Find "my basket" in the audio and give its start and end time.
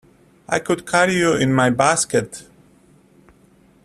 1.53-2.47